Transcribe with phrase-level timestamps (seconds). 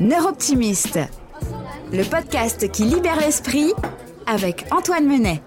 [0.00, 0.98] Neuroptimiste,
[1.92, 3.72] le podcast qui libère l'esprit
[4.26, 5.40] avec Antoine Menet.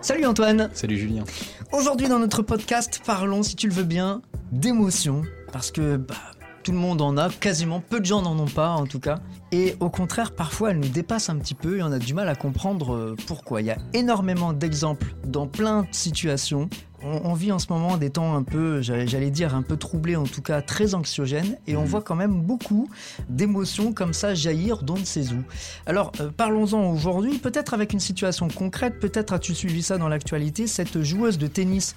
[0.00, 0.70] Salut Antoine.
[0.72, 1.24] Salut Julien.
[1.70, 5.22] Aujourd'hui dans notre podcast, parlons, si tu le veux bien, d'émotions.
[5.52, 6.14] Parce que bah,
[6.62, 9.20] tout le monde en a, quasiment peu de gens n'en ont pas en tout cas.
[9.52, 12.30] Et au contraire, parfois elles nous dépassent un petit peu et on a du mal
[12.30, 13.60] à comprendre euh, pourquoi.
[13.60, 16.70] Il y a énormément d'exemples dans plein de situations
[17.04, 20.24] on, vit en ce moment des temps un peu, j'allais dire, un peu troublés, en
[20.24, 21.86] tout cas très anxiogènes, et on mhm.
[21.86, 22.88] voit quand même beaucoup
[23.28, 25.42] d'émotions comme ça jaillir d'on ne sait où.
[25.86, 30.66] Alors, euh, parlons-en aujourd'hui, peut-être avec une situation concrète, peut-être as-tu suivi ça dans l'actualité,
[30.66, 31.94] cette joueuse de tennis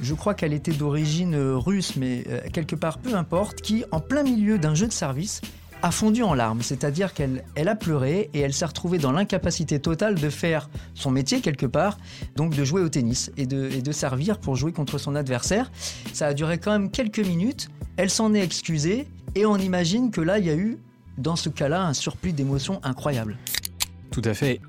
[0.00, 4.00] je crois qu'elle était d'origine euh, russe, mais euh, quelque part peu importe, qui, en
[4.00, 5.40] plein milieu d'un jeu de service,
[5.84, 9.78] a fondu en larmes, c'est-à-dire qu'elle elle a pleuré et elle s'est retrouvée dans l'incapacité
[9.78, 11.98] totale de faire son métier quelque part,
[12.36, 15.70] donc de jouer au tennis et de, et de servir pour jouer contre son adversaire.
[16.14, 20.22] Ça a duré quand même quelques minutes, elle s'en est excusée et on imagine que
[20.22, 20.78] là il y a eu,
[21.18, 23.36] dans ce cas-là, un surplus d'émotions incroyable.
[24.10, 24.62] Tout à fait.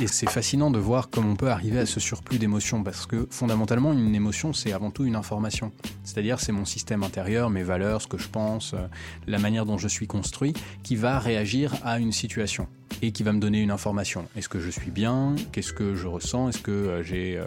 [0.00, 3.26] Et c'est fascinant de voir comment on peut arriver à ce surplus d'émotions, parce que
[3.30, 5.72] fondamentalement, une émotion, c'est avant tout une information.
[6.04, 8.86] C'est-à-dire, c'est mon système intérieur, mes valeurs, ce que je pense, euh,
[9.26, 10.52] la manière dont je suis construit,
[10.84, 12.68] qui va réagir à une situation
[13.02, 14.26] et qui va me donner une information.
[14.36, 15.36] Est-ce que je suis bien?
[15.52, 16.48] Qu'est-ce que je ressens?
[16.48, 17.46] Est-ce que euh, j'ai euh,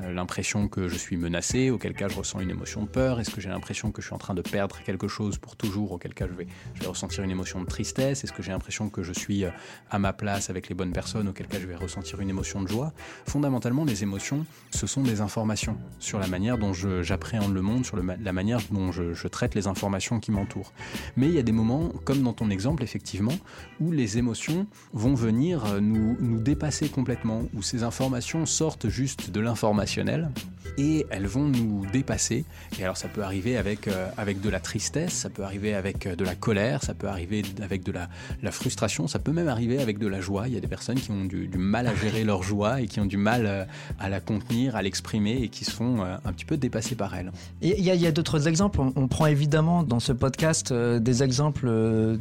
[0.00, 1.70] euh, l'impression que je suis menacé?
[1.70, 3.20] Auquel cas je ressens une émotion de peur.
[3.20, 5.92] Est-ce que j'ai l'impression que je suis en train de perdre quelque chose pour toujours?
[5.92, 6.46] Auquel cas je vais,
[6.86, 8.24] ressentir une émotion de tristesse.
[8.24, 9.44] Est-ce que j'ai l'impression que je suis
[9.90, 11.28] à ma place avec les bonnes personnes?
[11.28, 12.92] Auquel cas je vais ressentir une émotion de joie.
[13.26, 17.96] Fondamentalement, les émotions, ce sont des informations sur la manière dont j'appréhende le monde, sur
[17.96, 20.72] la manière dont je traite les informations qui m'entourent.
[21.16, 23.36] Mais il y a des moments, comme dans ton exemple, effectivement,
[23.80, 29.30] où les émotions vont venir euh, nous, nous dépasser complètement, où ces informations sortent juste
[29.30, 30.30] de l'informationnel
[30.78, 32.44] et elles vont nous dépasser.
[32.78, 36.06] Et alors ça peut arriver avec, euh, avec de la tristesse, ça peut arriver avec
[36.06, 38.08] euh, de la colère, ça peut arriver avec de la,
[38.42, 40.48] la, frustration, ça peut même arriver avec de la joie.
[40.48, 43.00] Il y a des personnes qui ont du, mal à gérer leur joie et qui
[43.00, 46.56] ont du mal à la contenir, à l'exprimer et qui se font un petit peu
[46.56, 47.32] dépassées par elle.
[47.60, 48.80] Il y a, d'autres exemples.
[48.80, 51.68] On, prend évidemment dans ce podcast des exemples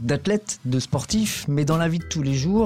[0.02, 2.59] d'athlètes, de sportifs, mais dans la vie de tous les jours,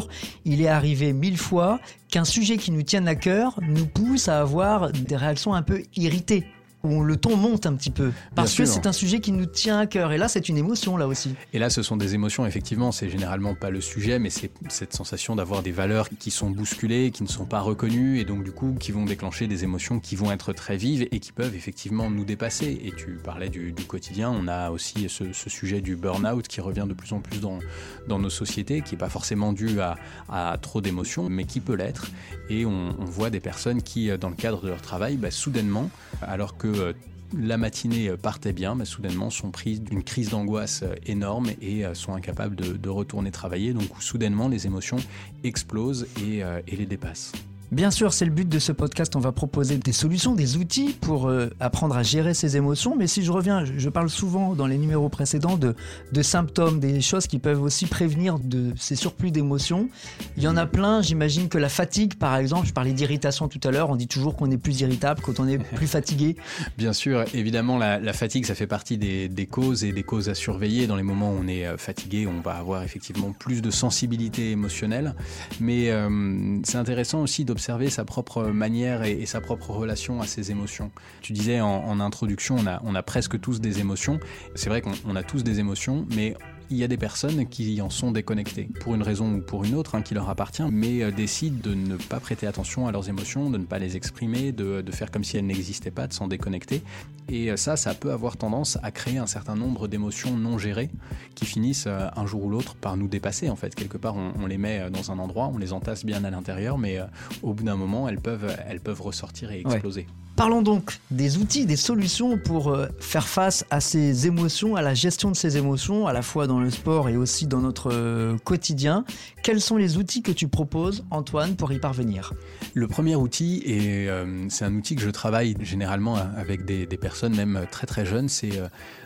[0.45, 4.39] il est arrivé mille fois qu'un sujet qui nous tienne à cœur nous pousse à
[4.39, 6.45] avoir des réactions un peu irritées
[6.83, 8.11] où le ton monte un petit peu.
[8.35, 10.11] Parce que c'est un sujet qui nous tient à cœur.
[10.11, 11.33] Et là, c'est une émotion, là aussi.
[11.53, 12.91] Et là, ce sont des émotions, effectivement.
[12.91, 17.11] C'est généralement pas le sujet, mais c'est cette sensation d'avoir des valeurs qui sont bousculées,
[17.11, 20.16] qui ne sont pas reconnues, et donc, du coup, qui vont déclencher des émotions qui
[20.16, 22.81] vont être très vives et qui peuvent effectivement nous dépasser.
[22.83, 24.29] Et tu parlais du, quotidien.
[24.29, 27.59] On a aussi ce, sujet du burn-out qui revient de plus en plus dans,
[28.07, 29.95] dans nos sociétés, qui n'est pas forcément dû à,
[30.29, 32.07] à trop d'émotions, mais qui peut l'être.
[32.50, 35.89] Et on, voit des personnes qui, dans le cadre de leur travail, bah, soudainement,
[36.21, 36.94] alors que euh,
[37.38, 41.94] la matinée partait bien, mais soudainement sont pris d'une crise d'angoisse euh, énorme et euh,
[41.94, 43.73] sont incapables de, retourner travailler.
[43.73, 44.97] Donc soudainement les émotions
[45.44, 47.31] explosent et les dépassent.
[47.73, 49.16] Bien sûr, c'est le but de ce podcast.
[49.16, 52.95] On va proposer des solutions, des outils pour euh, apprendre à gérer ses émotions.
[52.95, 55.73] Mais si je reviens, je, parle souvent dans les numéros précédents de,
[56.12, 59.89] de, symptômes, des choses qui peuvent aussi prévenir de ces surplus d'émotions.
[60.38, 61.01] Il y en a plein.
[61.01, 63.89] J'imagine que la fatigue, par exemple, je parlais d'irritation tout à l'heure.
[63.89, 66.35] On dit toujours qu'on est plus irritable quand on est plus fatigué.
[66.78, 70.35] Bien sûr, évidemment, la, fatigue, ça fait partie des, des, causes et des causes à
[70.35, 70.85] surveiller.
[70.85, 74.51] Dans les moments où on est euh, fatigué, on va avoir effectivement plus de sensibilité
[74.51, 75.16] émotionnelle.
[75.59, 80.51] Mais euh, c'est intéressant aussi d'observer sa propre manière et, sa propre relation à ses
[80.51, 80.91] émotions.
[81.22, 84.19] Tu disais en, introduction, on a, on a presque tous des émotions.
[84.56, 86.35] C'est vrai qu'on a tous des émotions, mais
[86.73, 89.75] il y a des personnes qui en sont déconnectées, pour une raison ou pour une
[89.75, 93.09] autre, hein, qui leur appartient, mais euh, décident de ne pas prêter attention à leurs
[93.09, 96.28] émotions, de ne pas les exprimer, de, faire comme si elles n'existaient pas, de s'en
[96.28, 96.81] déconnecter.
[97.29, 100.89] Et euh, ça, ça peut avoir tendance à créer un certain nombre d'émotions non gérées
[101.35, 103.50] qui finissent euh, un jour ou l'autre par nous dépasser.
[103.50, 106.29] En fait, quelque part, on, les met dans un endroit, on les entasse bien à
[106.31, 107.00] l'intérieur, mais
[107.41, 110.07] au bout d'un moment, elles peuvent, elles peuvent ressortir et exploser.
[110.35, 114.95] Parlons donc des outils, des solutions pour euh, faire face à ces émotions, à la
[114.95, 118.35] gestion de ces émotions, à la fois dans le sport et aussi dans notre euh,
[118.44, 119.06] quotidien.
[119.44, 122.33] Quels sont les outils que tu proposes, Antoine, pour y parvenir?
[122.74, 126.97] Le premier outil, et euh, c'est un outil que je travaille généralement avec des, des
[126.97, 128.59] personnes même très très jeunes, c'est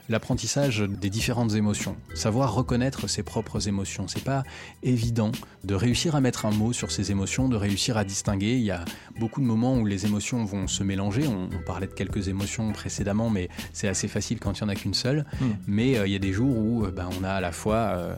[0.10, 4.08] l'apprentissage des différentes émotions, savoir reconnaître ses propres émotions.
[4.08, 4.44] C'est pas
[4.84, 5.32] évident
[5.64, 8.56] de réussir à mettre un mot sur ses émotions, de réussir à distinguer.
[8.56, 8.86] Il y a
[9.20, 11.17] beaucoup de moments où les émotions vont se mélanger.
[11.26, 14.76] On, parlait de quelques émotions précédemment, mais c'est assez facile quand il n'y en a
[14.76, 15.26] qu'une seule.
[15.42, 15.52] Hmm.
[15.66, 17.76] Mais euh, il y a des jours où euh, ben, on a à la fois
[17.76, 18.16] euh,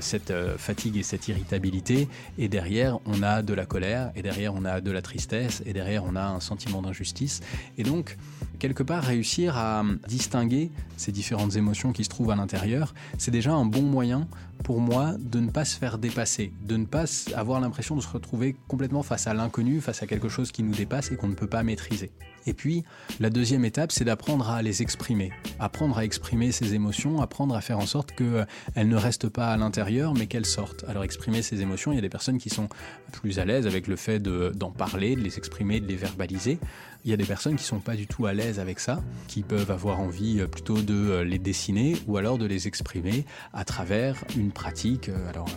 [0.00, 2.08] cette fatigue et cette irritabilité,
[2.38, 5.72] et derrière on a de la colère, et derrière on a de la tristesse, et
[5.72, 7.40] derrière on a un sentiment d'injustice.
[7.78, 8.16] Et donc,
[8.58, 13.52] quelque part, réussir à distinguer ces différentes émotions qui se trouvent à l'intérieur, c'est déjà
[13.52, 14.28] un bon moyen
[14.64, 17.04] pour moi de ne pas se faire dépasser, de ne pas
[17.34, 20.74] avoir l'impression de se retrouver complètement face à l'inconnu, face à quelque chose qui nous
[20.74, 22.10] dépasse et qu'on ne peut pas maîtriser.
[22.48, 22.82] Et puis,
[23.20, 25.32] la deuxième étape, c'est d'apprendre à les exprimer.
[25.60, 29.56] Apprendre à exprimer ses émotions, apprendre à faire en sorte qu'elles ne restent pas à
[29.58, 30.82] l'intérieur, mais qu'elles sortent.
[30.88, 32.70] Alors, exprimer ses émotions, il y a des personnes qui sont
[33.12, 36.58] plus à l'aise avec le fait d'en parler, de les exprimer, de les verbaliser.
[37.04, 39.42] Il y a des personnes qui sont pas du tout à l'aise avec ça, qui
[39.42, 44.52] peuvent avoir envie plutôt de les dessiner ou alors de les exprimer à travers une
[44.52, 45.10] pratique.
[45.28, 45.48] Alors,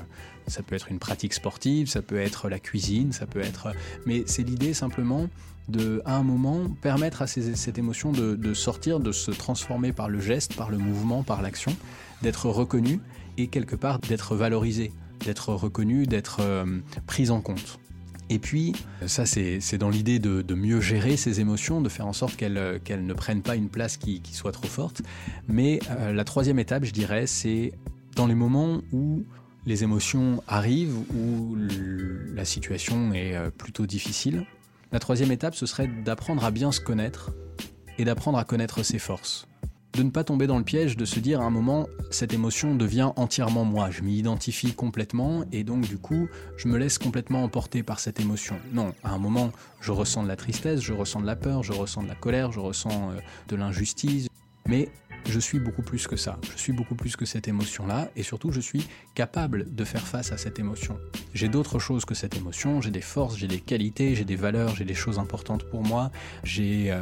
[0.47, 3.73] ça peut être une pratique sportive, ça peut être la cuisine, ça peut être.
[4.05, 5.27] Mais c'est l'idée simplement
[5.69, 10.19] de, à un moment, permettre à cette émotion de, sortir, de se transformer par le
[10.19, 11.75] geste, par le mouvement, par l'action,
[12.21, 12.99] d'être reconnu
[13.37, 14.91] et quelque part d'être valorisé,
[15.25, 17.79] d'être reconnu, d'être euh, pris en compte.
[18.29, 18.73] Et puis,
[19.07, 23.13] ça c'est dans l'idée de, mieux gérer ces émotions, de faire en sorte qu'elles ne
[23.13, 25.01] prennent pas une place qui, soit trop forte.
[25.49, 27.73] Mais euh, la troisième étape, je dirais, c'est
[28.15, 29.25] dans les moments où
[29.65, 31.55] les émotions arrivent, où
[32.35, 34.45] la situation est euh, plutôt difficile,
[34.91, 37.31] la troisième étape, ce serait d'apprendre à bien se connaître
[37.97, 39.47] et d'apprendre à connaître ses forces.
[39.93, 42.75] De ne pas tomber dans le piège de se dire à un moment, cette émotion
[42.75, 46.27] devient entièrement moi, je m'y identifie complètement et donc du coup,
[46.57, 48.57] je me laisse complètement emporter par cette émotion.
[48.73, 51.73] Non, à un moment, je ressens de la tristesse, je ressens de la peur, je
[51.73, 53.19] ressens de la colère, je ressens euh,
[53.49, 54.27] de l'injustice,
[54.65, 54.89] mais
[55.25, 56.37] je suis beaucoup plus que ça.
[56.55, 60.31] Je suis beaucoup plus que cette émotion-là et surtout je suis capable de faire face
[60.31, 60.97] à cette émotion.
[61.33, 64.75] J'ai d'autres choses que cette émotion, j'ai des forces, j'ai des qualités, j'ai des valeurs,
[64.75, 66.11] j'ai des choses importantes pour moi,
[66.43, 67.01] j'ai euh,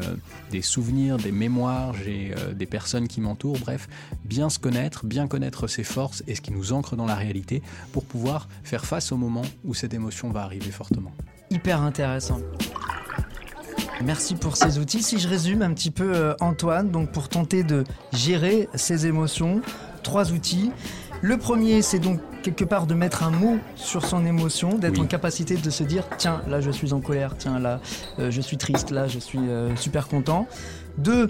[0.52, 3.88] des souvenirs, des mémoires, j'ai euh, des personnes qui m'entourent, bref,
[4.26, 7.62] bien se connaître, bien connaître ses forces et ce qui nous ancre dans la réalité
[7.92, 11.12] pour pouvoir faire face au moment où cette émotion va arriver fortement.
[11.52, 12.40] Hyper intéressant.
[14.04, 15.04] Merci pour ces outils.
[15.04, 19.62] Si je résume un petit peu, euh, Antoine, donc pour tenter de gérer ses émotions,
[20.04, 20.72] trois outils.
[21.22, 25.06] Le premier, c'est donc quelque part de mettre un mot sur son émotion, d'être en
[25.06, 27.82] capacité de se dire tiens, là je suis en colère, tiens, là
[28.20, 30.48] euh, je suis triste, là je suis euh, super content.
[30.98, 31.30] Deux,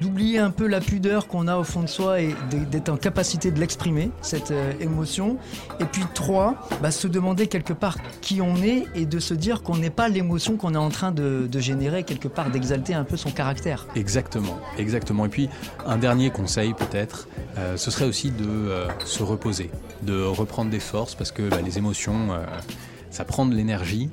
[0.00, 3.50] d'oublier un peu la pudeur qu'on a au fond de soi et d'être en capacité
[3.50, 5.38] de l'exprimer, cette euh, émotion.
[5.80, 9.62] Et puis trois, bah, se demander quelque part qui on est et de se dire
[9.62, 13.16] qu'on n'est pas l'émotion qu'on est en train de, générer, quelque part d'exalter un peu
[13.16, 13.86] son caractère.
[13.96, 15.26] Exactement, exactement.
[15.26, 15.48] Et puis
[15.86, 19.70] un dernier conseil peut-être, euh, ce serait aussi de euh, se reposer,
[20.02, 22.28] de reprendre des forces parce que bah, les émotions,
[23.10, 24.10] ça prend de l'énergie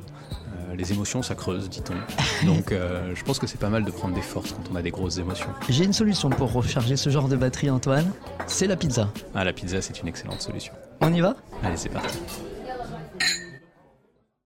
[0.75, 2.45] les émotions, ça creuse, dit-on.
[2.45, 4.81] Donc euh, je pense que c'est pas mal de prendre des forces quand on a
[4.81, 5.49] des grosses émotions.
[5.69, 8.11] J'ai une solution pour recharger ce genre de batterie, Antoine.
[8.47, 9.09] C'est la pizza.
[9.33, 10.73] Ah, la pizza, c'est une excellente solution.
[11.01, 11.35] On y va?
[11.63, 12.17] Allez, c'est parti.